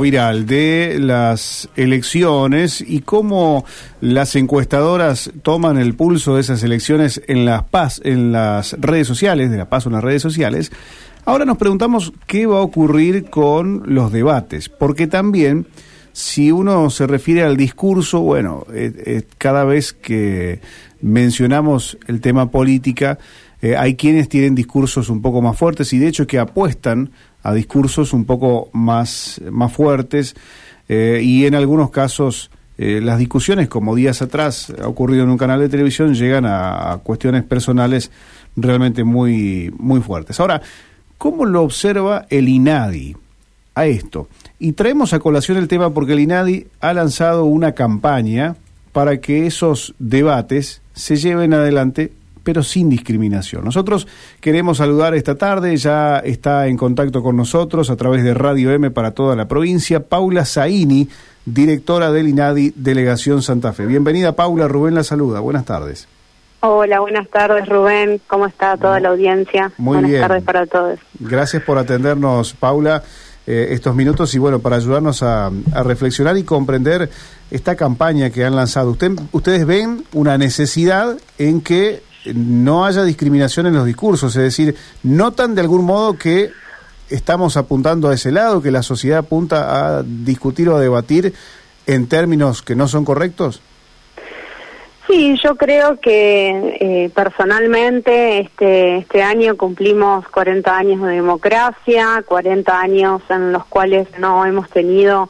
[0.00, 3.66] viral de las elecciones y cómo
[4.00, 9.58] las encuestadoras toman el pulso de esas elecciones en las en las redes sociales, de
[9.58, 10.72] la paz en las redes sociales.
[11.26, 15.66] Ahora nos preguntamos qué va a ocurrir con los debates, porque también
[16.14, 20.60] si uno se refiere al discurso, bueno, eh, eh, cada vez que
[21.02, 23.18] mencionamos el tema política,
[23.62, 27.12] eh, hay quienes tienen discursos un poco más fuertes y de hecho que apuestan
[27.44, 30.34] a discursos un poco más, más fuertes
[30.88, 35.38] eh, y en algunos casos eh, las discusiones, como días atrás ha ocurrido en un
[35.38, 38.10] canal de televisión, llegan a, cuestiones personales
[38.56, 40.40] realmente muy, muy fuertes.
[40.40, 40.60] Ahora,
[41.16, 43.16] ¿cómo lo observa el INADI
[43.76, 44.28] a esto?
[44.58, 48.56] Y traemos a colación el tema porque el INADI ha lanzado una campaña
[48.90, 53.64] para que esos debates se lleven adelante pero sin discriminación.
[53.64, 54.06] Nosotros
[54.40, 58.90] queremos saludar esta tarde, ya está en contacto con nosotros a través de Radio M
[58.90, 61.08] para toda la provincia, Paula Zaini,
[61.44, 63.86] directora del INADI Delegación Santa Fe.
[63.86, 66.08] Bienvenida Paula, Rubén la saluda, buenas tardes.
[66.60, 69.72] Hola, buenas tardes Rubén, ¿cómo está toda la audiencia?
[69.78, 71.00] Muy buenas tardes para todos.
[71.18, 73.02] Gracias por atendernos Paula.
[73.44, 77.10] Eh, estos minutos y bueno, para ayudarnos a, a, reflexionar y comprender
[77.50, 78.92] esta campaña que han lanzado.
[78.92, 84.76] Usted, ustedes ven una necesidad en que no haya discriminación en los discursos, es decir,
[85.02, 86.50] notan de algún modo que
[87.10, 91.32] estamos apuntando a ese lado, que la sociedad apunta a discutir o a debatir
[91.86, 93.60] en términos que no son correctos?
[95.06, 102.80] Sí, yo creo que eh, personalmente este, este año cumplimos 40 años de democracia, 40
[102.80, 105.28] años en los cuales no hemos tenido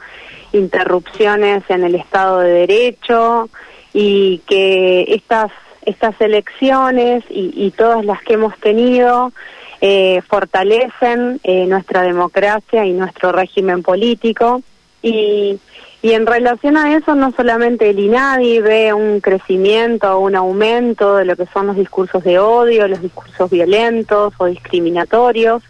[0.53, 3.49] interrupciones en el Estado de Derecho
[3.95, 5.51] y que estas
[5.85, 9.33] estas elecciones y, todas las que hemos tenido
[9.81, 14.63] eh, fortalecen eh, nuestra democracia y nuestro régimen político.
[15.03, 15.59] Y,
[16.03, 21.17] y en relación a eso, no solamente el INADI ve un crecimiento o un aumento
[21.17, 25.63] de lo que son los discursos de odio, los discursos violentos o discriminatorios,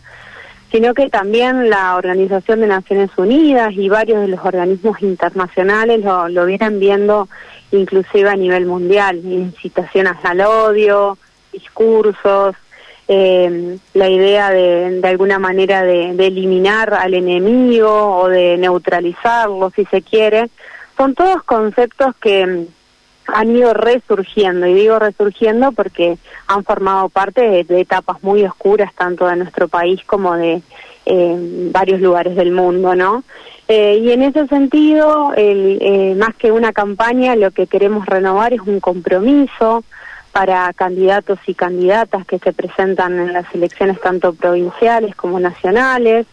[0.72, 6.28] sino que también la Organización de Naciones Unidas y varios de los organismos internacionales lo,
[6.28, 7.28] lo vienen viendo
[7.70, 11.18] inclusive a nivel mundial, incitaciones al odio,
[11.52, 12.56] discursos,
[13.08, 19.84] eh, la idea de, de alguna manera de, eliminar al enemigo o de neutralizarlo, si
[19.86, 20.48] se quiere,
[20.96, 22.66] son todos conceptos que
[23.26, 29.26] han ido resurgiendo, y digo resurgiendo porque han formado parte de, etapas muy oscuras tanto
[29.26, 30.62] de nuestro país como de
[31.06, 31.36] eh,
[31.72, 33.24] varios lugares del mundo, ¿no?
[33.68, 38.52] Eh, y en ese sentido, el, eh, más que una campaña, lo que queremos renovar
[38.52, 39.84] es un compromiso
[40.32, 46.26] para candidatos y candidatas que se presentan en las elecciones tanto provinciales como nacionales,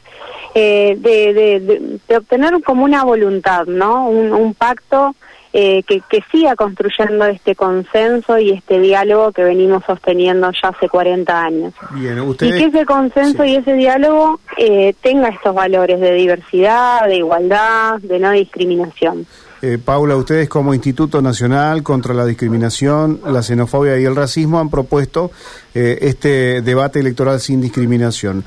[0.55, 4.07] de, de, de, obtener como una voluntad, ¿no?
[4.09, 5.15] Un pacto
[5.51, 10.87] eh, que, que, siga construyendo este consenso y este diálogo que venimos sosteniendo ya hace
[10.87, 11.73] 40 años.
[11.95, 17.97] y que ese consenso y ese diálogo eh, tenga estos valores de diversidad, de igualdad,
[17.99, 19.25] de no discriminación.
[19.63, 24.69] Eh, Paula, ustedes como Instituto Nacional contra la Discriminación, la Xenofobia y el Racismo han
[24.69, 25.31] propuesto
[25.73, 28.45] este debate electoral sin discriminación.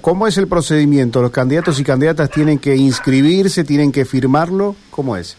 [0.00, 1.22] ¿Cómo es el procedimiento?
[1.22, 4.76] ¿Los candidatos y candidatas tienen que inscribirse, tienen que firmarlo?
[4.90, 5.36] ¿Cómo es?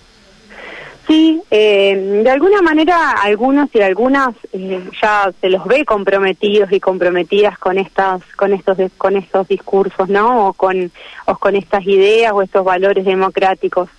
[1.11, 6.79] Sí, eh, de alguna manera algunos y algunas eh, ya se los ve comprometidos y
[6.79, 10.47] comprometidas con estas, con estos, con estos discursos, ¿no?
[10.47, 10.89] O con,
[11.25, 13.89] o con estas ideas o estos valores democráticos.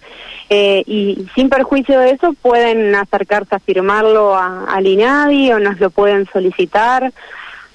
[0.49, 5.79] Eh, y sin perjuicio de eso pueden acercarse a firmarlo a, al INADI o nos
[5.81, 7.13] lo pueden solicitar.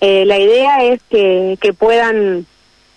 [0.01, 2.47] la idea es que, que puedan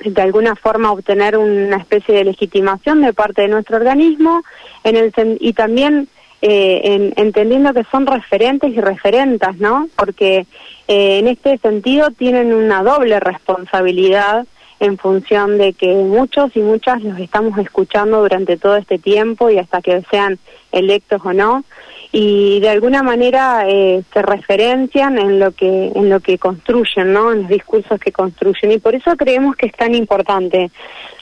[0.03, 4.43] de alguna forma obtener una especie de legitimación de parte de nuestro organismo
[4.85, 6.09] en el y también
[6.43, 9.89] eh, entendiendo que son referentes y referentas, ¿no?
[9.97, 10.47] Porque
[10.89, 14.47] eh, en este sentido tienen una doble responsabilidad
[14.81, 19.59] en función de que muchos y muchas los estamos escuchando durante todo este tiempo y
[19.59, 20.39] hasta que sean
[20.73, 21.65] electos o no.
[22.13, 27.33] Y de alguna manera eh, se referencian en lo que en lo que construyen no
[27.33, 28.73] en los discursos que construyen.
[28.73, 30.71] Y por eso creemos que es tan importante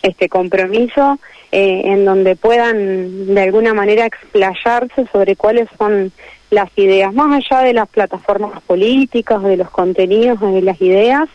[0.03, 1.19] este compromiso
[1.53, 6.13] eh, en donde puedan de alguna manera explayarse sobre cuáles son
[6.51, 11.29] las ideas más allá de las plataformas políticas de los contenidos de las ideas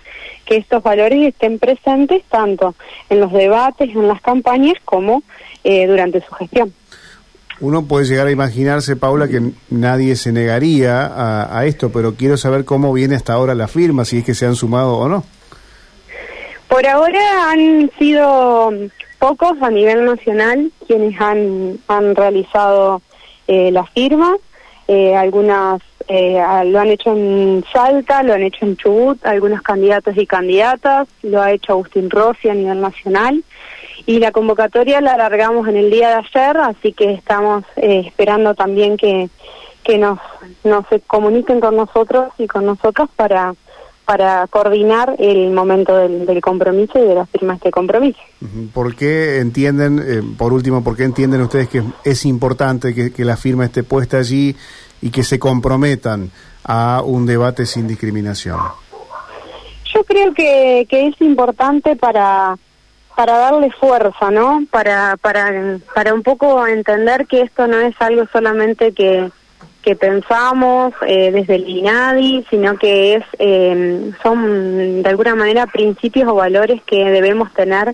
[0.46, 2.76] que estos valores estén presentes tanto
[3.10, 5.24] en los debates en las campañas como
[5.64, 6.74] eh, durante su gestión
[7.60, 12.66] uno puede llegar a imaginarse, Paula, que nadie se negaría a, esto, pero quiero saber
[12.66, 15.24] cómo viene hasta ahora la firma, si es que se han sumado o no.
[16.68, 18.70] Por ahora han sido
[19.24, 23.02] pocos a nivel nacional quienes han, han realizado
[23.48, 24.36] eh, las firmas.
[24.90, 30.18] Eh, algunas eh, lo han hecho en Salta, lo han hecho en Chubut, algunos candidatos
[30.18, 33.42] y candidatas, lo ha hecho Agustín Rossi a nivel nacional.
[34.06, 38.56] Y la convocatoria la alargamos en el día de ayer, así que estamos eh, esperando
[38.56, 39.30] también que,
[39.86, 40.20] que nos,
[40.66, 43.54] nos comuniquen con nosotros y con nosotros para
[44.06, 48.20] para coordinar el momento del, compromiso y de la firma de este compromiso.
[48.74, 53.38] ¿Por qué entienden, eh, por último, por qué entienden ustedes que es importante que, la
[53.38, 54.56] firma esté puesta allí
[55.02, 56.32] y que se comprometan
[56.66, 58.60] a un debate sin discriminación?
[59.94, 62.58] Yo creo que, que es importante para
[63.16, 64.64] para darle fuerza, ¿no?
[64.72, 69.30] Para, para, para un poco entender que esto no es algo solamente que,
[69.84, 76.28] que pensamos eh, desde el INADI, sino que es eh, son de alguna manera principios
[76.30, 77.94] o valores que debemos tener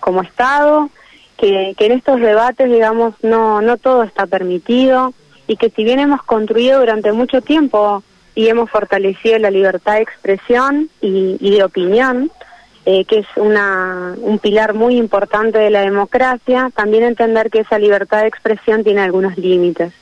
[0.00, 0.88] como Estado,
[1.36, 5.12] que, que en estos debates, digamos, no, no todo está permitido
[5.46, 8.02] y que si bien hemos construido durante mucho tiempo
[8.34, 12.30] y hemos fortalecido la libertad de expresión y, y de opinión,
[12.86, 17.78] eh, que es una, un pilar muy importante de la democracia, también entender que esa
[17.78, 19.92] libertad de expresión tiene algunos límites.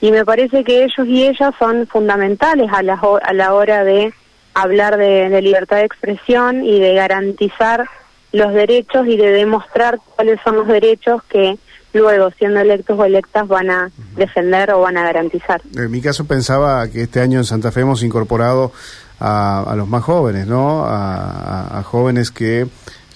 [0.00, 4.12] Y me parece que ellos y ellas son fundamentales a la, a la hora de
[4.54, 7.88] hablar de, libertad de expresión y de garantizar
[8.32, 11.58] los derechos y de demostrar cuáles son los derechos que
[11.94, 15.62] luego, siendo electos o electas, van a defender o van a garantizar.
[15.74, 18.72] En mi caso pensaba que este año en Santa Fe hemos incorporado
[19.20, 20.84] a, los más jóvenes, ¿no?
[20.86, 22.66] A, jóvenes que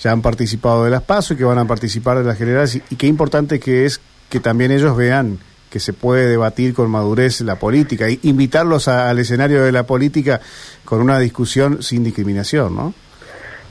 [0.00, 2.96] ya han participado de las PASO y que van a participar de las generales y,
[2.96, 5.38] qué importante que es que también ellos vean
[5.72, 10.38] que se puede debatir con madurez la política, e invitarlos al escenario de la política
[10.84, 12.92] con una discusión sin discriminación, ¿no?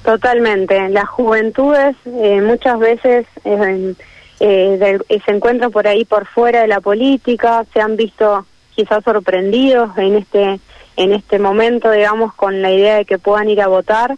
[0.03, 0.89] Totalmente.
[0.89, 3.94] Las juventudes eh, muchas veces eh,
[4.39, 9.95] eh, se encuentran por ahí por fuera de la política, se han visto quizás sorprendidos
[9.98, 10.59] en este
[10.98, 14.18] en este momento, digamos, con la idea de que puedan ir a votar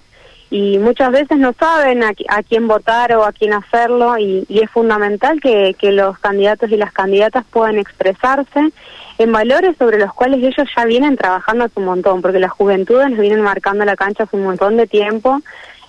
[0.53, 2.13] y muchas veces no saben a,
[2.47, 6.93] quién votar o a quién hacerlo y, es fundamental que, que, los candidatos y las
[6.93, 8.71] candidatas puedan expresarse
[9.17, 13.09] en valores sobre los cuales ellos ya vienen trabajando hace un montón, porque las juventudes
[13.09, 15.41] nos vienen marcando la cancha hace un montón de tiempo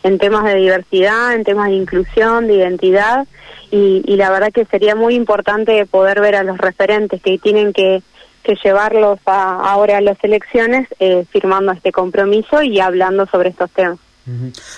[0.02, 3.26] en temas de diversidad, en temas de inclusión, de identidad
[3.70, 7.74] y, y la verdad que sería muy importante poder ver a los referentes que tienen
[7.74, 8.02] que
[8.42, 13.70] que llevarlos a, ahora a las elecciones eh, firmando este compromiso y hablando sobre estos
[13.70, 13.98] temas.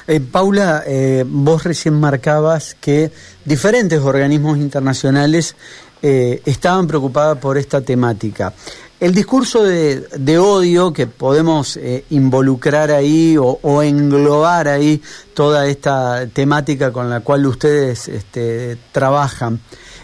[0.06, 3.12] Eh, Paula, eh, vos recién marcabas que
[3.44, 5.56] diferentes organismos internacionales
[6.02, 8.54] estaban preocupados por esta temática.
[9.00, 11.76] El discurso de, odio que podemos
[12.10, 15.02] involucrar ahí o, englobar ahí
[15.34, 19.58] toda esta temática con la cual ustedes este, trabajan,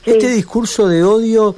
[0.05, 1.55] este discurso de odio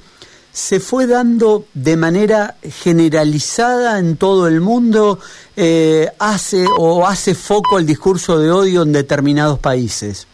[0.54, 5.18] se fue dando de manera generalizada en todo el mundo,
[5.56, 10.28] eh, hace o hace foco el discurso de odio en determinados países.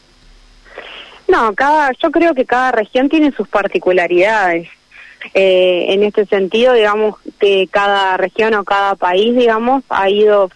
[1.26, 4.68] No, cada, yo creo que cada región tiene sus particularidades.
[5.32, 10.50] Eh, en este sentido, digamos que cada región o cada país, digamos, ha ido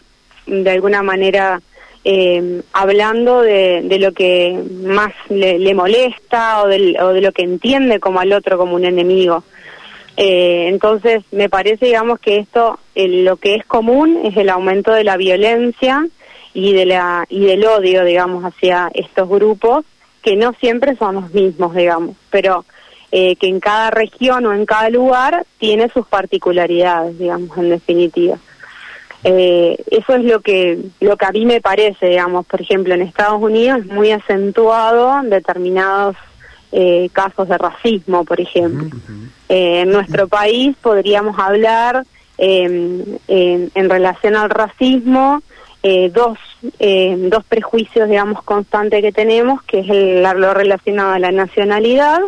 [0.47, 1.63] de alguna manera
[2.05, 7.33] eh, hablando de, de, lo que más le, le molesta o, del, o de lo
[7.33, 9.43] que entiende como al otro como un enemigo.
[10.17, 15.05] Eh, entonces, me parece, digamos, que esto, lo que es común es el aumento de
[15.05, 16.07] la violencia
[16.53, 19.85] y, de la, y del odio, digamos, hacia estos grupos,
[20.23, 22.65] que no siempre son los mismos, digamos, pero
[23.13, 28.39] eh, que en cada región o en cada lugar tiene sus particularidades, digamos, en definitiva.
[29.25, 33.03] Eh, eso es lo que lo que a mí me parece, digamos, por ejemplo, en
[33.03, 36.17] Estados Unidos es muy acentuado determinados
[36.77, 38.89] eh, casos de racismo, por ejemplo.
[39.49, 42.05] Eh, en nuestro país podríamos hablar
[42.37, 45.41] em, en relación al racismo
[45.85, 46.37] eh, dos,
[47.31, 52.19] dos prejuicios, digamos, constantes que tenemos, que es el, lo relacionado a la nacionalidad,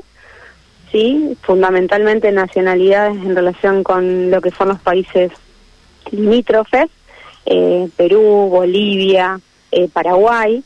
[0.93, 1.37] ¿sí?
[1.43, 5.33] fundamentalmente nacionalidades en relación con lo que son los países
[6.13, 6.87] limítrofes,
[7.97, 9.41] Perú, Bolivia,
[9.93, 10.63] Paraguay,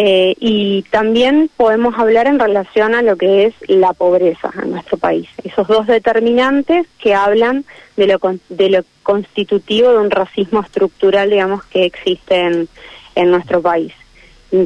[0.00, 4.96] eh, y también podemos hablar en relación a lo que es la pobreza en nuestro
[4.96, 5.28] país.
[5.42, 7.64] Esos dos determinantes que hablan
[7.96, 12.68] de lo, de lo constitutivo de un racismo estructural, digamos, que existe en,
[13.16, 13.92] en nuestro país.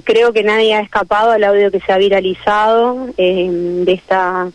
[0.04, 4.50] Creo que nadie ha escapado al audio que se ha viralizado eh, de esta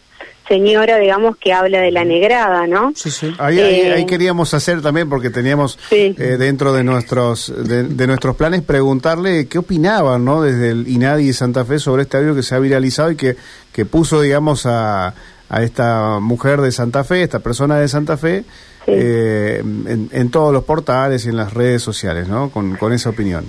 [0.48, 2.92] señora, digamos, que habla de la negrada, ¿no?
[2.96, 3.34] Sí, sí.
[3.38, 9.58] Ahí, ahí, queríamos hacer también, porque teníamos dentro de nuestros de, nuestros planes preguntarle qué
[9.58, 10.42] opinaban, ¿no?
[10.42, 13.36] Desde el INADI de Santa Fe sobre este audio que se ha viralizado y que,
[13.72, 15.14] que puso, digamos, a,
[15.50, 18.44] a esta mujer de Santa Fe, esta persona de Santa Fe,
[18.86, 22.50] eh, en, todos los portales y en las redes sociales, ¿no?
[22.50, 23.46] Con, con esa opinión.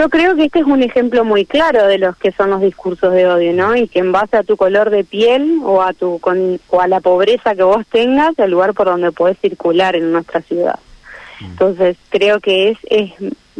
[0.00, 3.12] Yo creo que este es un ejemplo muy claro de los que son los discursos
[3.12, 3.76] de odio, ¿no?
[3.76, 6.18] Y que en base a tu color de piel o a tu
[6.70, 10.40] o a la pobreza que vos tengas, el lugar por donde podés circular en nuestra
[10.40, 10.78] ciudad.
[11.40, 11.44] Mm.
[11.44, 13.12] Entonces, creo que es es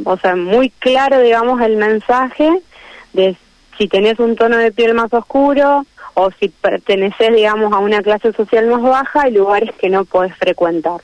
[0.02, 2.48] o sea, muy claro, digamos, el mensaje
[3.12, 3.36] de
[3.76, 8.32] si tenés un tono de piel más oscuro o si perteneces, digamos, a una clase
[8.32, 11.02] social más baja, hay lugares que no podés frecuentar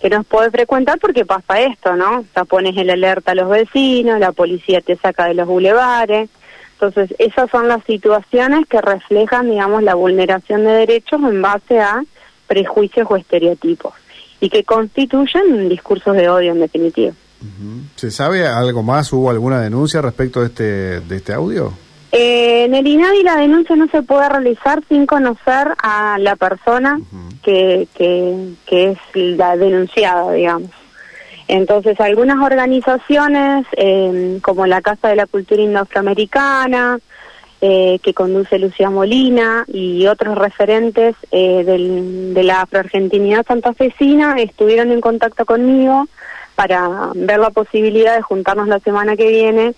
[0.00, 2.20] que no puede frecuentar porque pasa esto, ¿no?
[2.20, 6.30] O sea, pones el alerta a los vecinos, la policía te saca de los bulevares.
[6.74, 12.02] Entonces, esas son las situaciones que reflejan, digamos, la vulneración de derechos en base a
[12.46, 13.94] prejuicios o estereotipos
[14.40, 17.12] y que constituyen discursos de odio en definitiva.
[17.96, 19.12] ¿Se sabe algo más?
[19.12, 21.72] ¿Hubo alguna denuncia respecto de este, de este audio?
[22.20, 26.98] Eh, en el INADI la denuncia no se puede realizar sin conocer a la persona
[27.44, 30.72] que, que, es la denunciada, digamos.
[31.46, 36.98] Entonces, algunas organizaciones, eh, como la Casa de la Cultura Indoafroamericana,
[37.60, 44.90] eh, que conduce Lucía Molina, y otros referentes eh, del, de la afroargentinidad santafesina, estuvieron
[44.90, 46.08] en contacto conmigo
[46.56, 49.74] para ver la posibilidad de juntarnos la semana que viene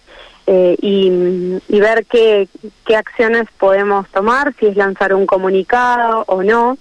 [0.53, 2.49] eh, y, ver qué,
[2.85, 6.77] qué acciones podemos tomar, si es lanzar un comunicado o no,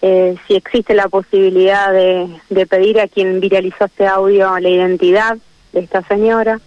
[0.00, 5.36] eh, si existe la posibilidad de, de pedir a quien viralizó este audio la identidad
[5.74, 6.60] de esta señora.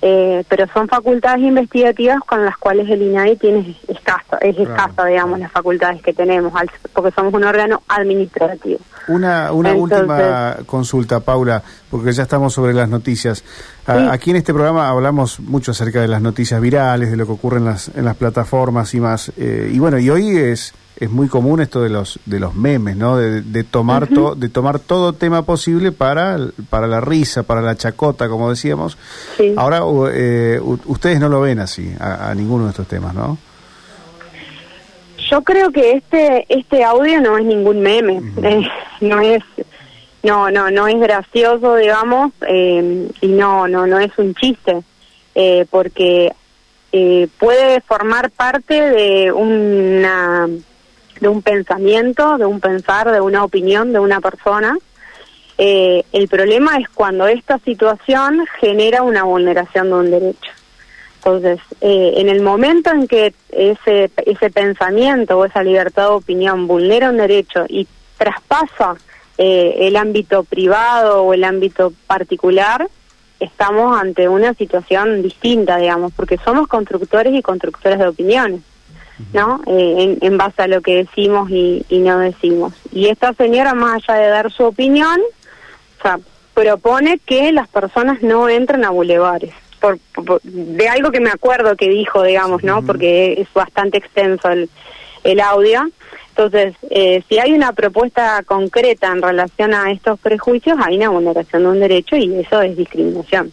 [0.00, 5.40] Eh, pero son facultades investigativas con las cuales el INAI tiene escasa, es escasa, digamos,
[5.40, 6.52] las facultades que tenemos,
[6.92, 8.78] porque somos un órgano administrativo.
[9.08, 13.42] Una, una última consulta, Paula, porque ya estamos sobre las noticias.
[13.88, 17.56] Aquí en este programa hablamos mucho acerca de las noticias virales, de lo que ocurre
[17.56, 19.32] en las, en las plataformas y más.
[19.38, 22.96] Eh, y bueno, y hoy es es muy común esto de los de los memes,
[22.96, 23.16] ¿no?
[23.16, 26.38] De, tomar de tomar todo tema posible para
[26.70, 28.98] para la risa, para la chacota, como decíamos.
[29.56, 29.80] Ahora
[30.12, 33.38] eh, ustedes no lo ven así a, ninguno de estos temas, ¿no?
[35.30, 38.68] Yo creo que este este audio no es ningún meme, eh,
[39.00, 39.42] no es
[40.22, 44.82] no no no es gracioso, digamos, eh, y no no no es un chiste,
[45.70, 46.32] porque
[47.38, 50.48] puede formar parte de una
[51.20, 54.76] de un pensamiento, de un pensar, de una opinión de una persona.
[55.56, 60.50] Eh, el problema es cuando esta situación genera una vulneración de un derecho.
[61.16, 66.68] Entonces, eh, en el momento en que ese, ese pensamiento o esa libertad de opinión
[66.68, 68.94] vulnera un derecho y traspasa
[69.38, 72.88] eh, el ámbito privado o el ámbito particular,
[73.40, 78.60] estamos ante una situación distinta, digamos, porque somos constructores y constructores de opiniones.
[79.32, 79.60] ¿no?
[79.66, 82.72] Eh, en, base a lo que decimos y, no decimos.
[82.92, 85.20] Y esta señora, más allá de dar su opinión,
[85.98, 86.20] o sea,
[86.54, 89.54] propone que las personas no entren a bulevares.
[89.80, 89.98] Por,
[90.42, 92.82] de algo que me acuerdo que dijo, digamos, ¿no?
[92.82, 94.68] Porque es bastante extenso el,
[95.24, 95.88] el audio.
[96.38, 101.64] Entonces, eh, si hay una propuesta concreta en relación a estos prejuicios, hay una vulneración
[101.64, 103.52] de un derecho y eso es discriminación.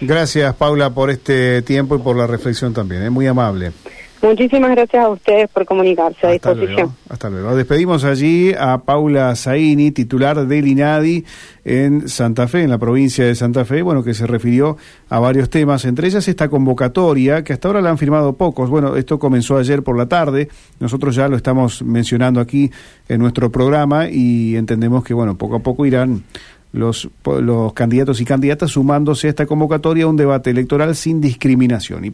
[0.00, 3.02] Gracias, Paula, por este tiempo y por la reflexión también.
[3.02, 3.10] es ¿eh?
[3.10, 3.70] Muy amable.
[4.22, 6.94] Muchísimas gracias a ustedes por comunicarse a disposición.
[7.08, 7.56] hasta luego.
[7.56, 11.24] Despedimos allí a Paula Zaini, titular del INADI
[11.64, 14.76] en Santa Fe, en la provincia de Santa Fe, bueno, que se refirió
[15.08, 18.68] a varios temas, entre ellas esta convocatoria, que hasta ahora la han firmado pocos.
[18.68, 20.48] Bueno, esto comenzó ayer por la tarde,
[20.80, 22.70] nosotros ya lo estamos mencionando aquí
[23.08, 26.24] en nuestro programa y entendemos que, bueno, poco a poco irán
[26.72, 32.04] los, los candidatos y candidatas sumándose a esta convocatoria a un debate electoral sin discriminación.
[32.04, 32.10] Y